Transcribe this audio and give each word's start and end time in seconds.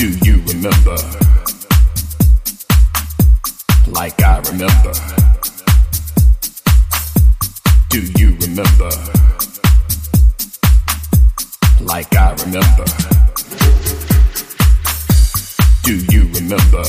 Do 0.00 0.08
you 0.24 0.40
remember? 0.46 0.96
Like 3.86 4.22
I 4.22 4.38
remember. 4.48 4.94
Do 7.90 8.00
you 8.16 8.34
remember? 8.40 8.90
Like 11.82 12.16
I 12.16 12.32
remember. 12.32 12.86
Do 15.82 15.96
you 16.10 16.32
remember? 16.32 16.84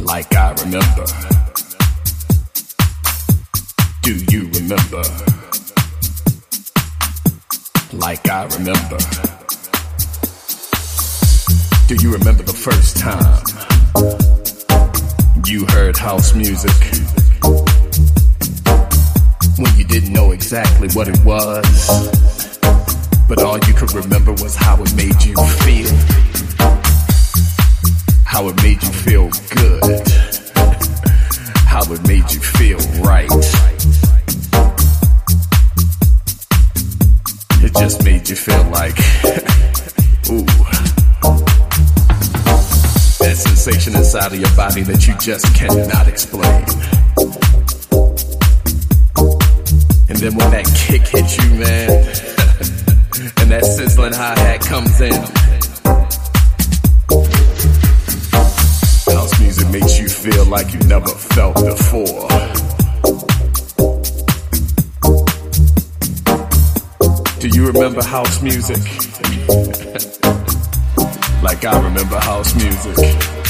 Like 0.00 0.34
I 0.34 0.54
remember. 0.64 1.06
Do 4.02 4.14
you 4.32 4.48
remember? 4.48 5.04
Like 7.92 8.28
I 8.28 8.46
remember. 8.46 9.45
Do 11.86 11.94
you 11.94 12.12
remember 12.12 12.42
the 12.42 12.52
first 12.52 12.96
time 12.96 13.44
you 15.44 15.64
heard 15.66 15.96
house 15.96 16.34
music? 16.34 16.72
When 19.56 19.72
you 19.78 19.84
didn't 19.84 20.12
know 20.12 20.32
exactly 20.32 20.88
what 20.94 21.06
it 21.06 21.16
was, 21.24 22.58
but 23.28 23.40
all 23.40 23.58
you 23.58 23.72
could 23.72 23.92
remember 23.94 24.32
was 24.32 24.56
how 24.56 24.82
it 24.82 24.96
made 24.96 25.22
you 25.22 25.36
feel. 25.62 25.88
How 28.24 28.48
it 28.48 28.56
made 28.64 28.82
you 28.82 28.90
feel 28.90 29.30
good. 29.54 30.08
How 31.68 31.82
it 31.92 32.08
made 32.08 32.32
you 32.32 32.40
feel 32.40 32.78
right. 33.02 33.30
It 37.62 37.72
just 37.78 38.02
made 38.02 38.28
you 38.28 38.34
feel 38.34 38.64
like, 38.70 38.96
sensation 43.66 43.96
inside 43.96 44.32
of 44.32 44.38
your 44.38 44.54
body 44.54 44.82
that 44.82 45.08
you 45.08 45.14
just 45.18 45.52
cannot 45.56 46.06
explain. 46.06 46.62
And 50.08 50.16
then 50.18 50.36
when 50.36 50.52
that 50.52 50.66
kick 50.86 51.02
hits 51.02 51.36
you, 51.36 51.50
man, 51.58 51.90
and 53.40 53.50
that 53.50 53.64
sizzling 53.64 54.12
hi 54.12 54.38
hat 54.38 54.60
comes 54.60 55.00
in, 55.00 55.20
house 59.12 59.40
music 59.40 59.68
makes 59.70 59.98
you 59.98 60.08
feel 60.08 60.44
like 60.46 60.72
you 60.72 60.78
never 60.86 61.08
felt 61.08 61.56
before. 61.56 62.28
Do 67.40 67.48
you 67.48 67.66
remember 67.66 68.04
house 68.04 68.40
music? 68.42 68.78
like 71.42 71.64
I 71.64 71.82
remember 71.82 72.20
house 72.20 72.54
music. 72.54 73.45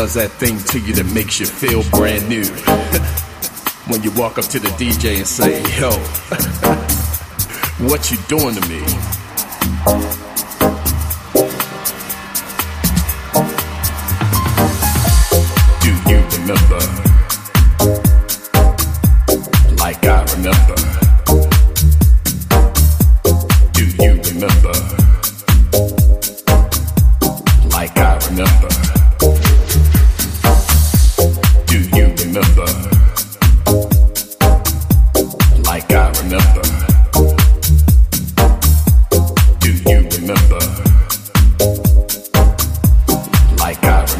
Does 0.00 0.14
that 0.14 0.30
thing 0.30 0.56
to 0.58 0.80
you 0.80 0.94
that 0.94 1.12
makes 1.12 1.38
you 1.38 1.44
feel 1.44 1.82
brand 1.90 2.26
new? 2.26 2.42
when 3.92 4.02
you 4.02 4.10
walk 4.12 4.38
up 4.38 4.46
to 4.46 4.58
the 4.58 4.68
DJ 4.68 5.18
and 5.18 5.26
say, 5.26 5.60
yo, 5.78 5.90
what 7.86 8.10
you 8.10 8.16
doing 8.26 8.54
to 8.54 8.66
me? 8.66 8.80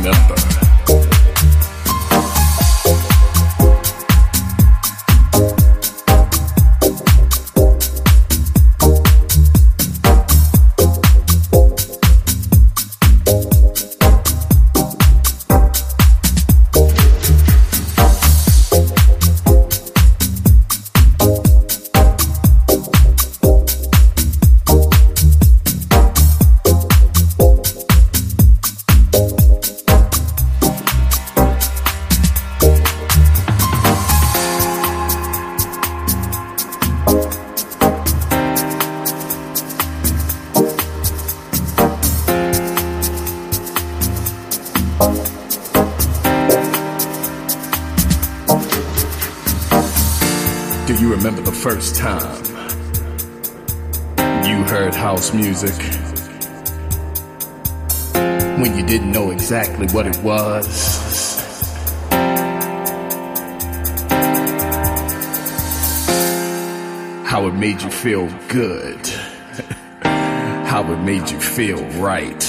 Remember. 0.02 0.59
Remember 51.10 51.42
the 51.42 51.50
first 51.50 51.96
time 51.96 52.44
you 54.46 54.62
heard 54.62 54.94
house 54.94 55.34
music? 55.34 55.74
When 58.60 58.76
you 58.76 58.86
didn't 58.86 59.10
know 59.10 59.32
exactly 59.32 59.88
what 59.88 60.06
it 60.06 60.16
was? 60.22 61.00
How 67.26 67.48
it 67.48 67.54
made 67.54 67.82
you 67.82 67.90
feel 67.90 68.28
good? 68.46 69.04
How 70.02 70.92
it 70.92 70.98
made 70.98 71.28
you 71.28 71.40
feel 71.40 71.82
right? 71.98 72.44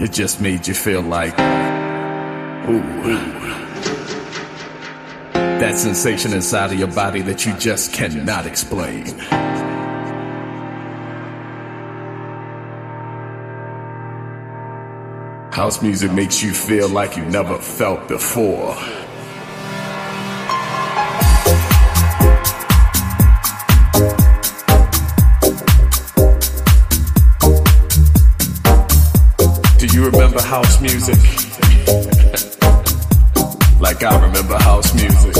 It 0.00 0.12
just 0.12 0.40
made 0.40 0.66
you 0.66 0.74
feel 0.74 1.02
like, 1.02 1.38
ooh. 2.68 3.69
That 5.60 5.76
sensation 5.78 6.32
inside 6.32 6.72
of 6.72 6.78
your 6.78 6.88
body 6.88 7.20
that 7.20 7.44
you 7.44 7.52
just 7.58 7.92
cannot 7.92 8.46
explain. 8.46 9.18
House 15.52 15.82
music 15.82 16.12
makes 16.12 16.42
you 16.42 16.54
feel 16.54 16.88
like 16.88 17.18
you 17.18 17.26
never 17.26 17.58
felt 17.58 18.08
before. 18.08 18.74
Do 29.76 29.86
you 29.92 30.06
remember 30.06 30.40
house 30.40 30.80
music? 30.80 31.18
like 33.80 34.02
I 34.02 34.14
remember 34.26 34.58
house 34.58 34.92
music. 34.94 35.32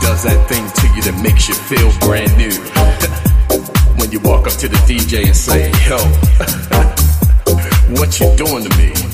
Does 0.00 0.22
that 0.22 0.46
thing 0.48 0.64
to 0.70 0.86
you 0.94 1.02
that 1.02 1.20
makes 1.22 1.48
you 1.48 1.54
feel 1.54 1.90
brand 2.00 2.36
new? 2.36 2.52
when 3.98 4.12
you 4.12 4.20
walk 4.20 4.46
up 4.46 4.52
to 4.54 4.68
the 4.68 4.76
DJ 4.86 5.26
and 5.26 5.36
say, 5.36 5.70
yo, 5.88 5.98
what 8.00 8.20
you 8.20 8.36
doing 8.36 8.62
to 8.62 8.70
me? 8.78 9.13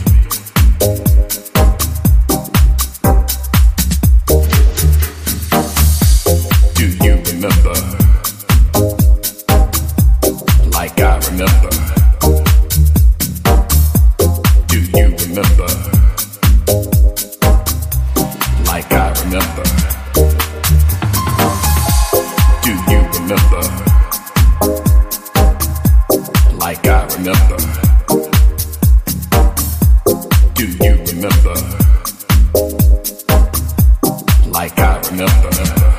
remember? 19.31 19.63
Do 22.63 22.71
you 22.91 23.01
remember? 23.15 23.63
Like 26.57 26.87
I 26.87 27.07
remember. 27.15 27.57
Do 30.55 30.67
you 30.67 30.95
remember? 31.05 31.55
Like 34.51 34.79
I 34.81 35.01
remember. 35.11 35.90